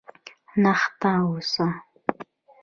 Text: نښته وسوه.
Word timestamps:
نښته 0.61 1.11
وسوه. 1.29 1.67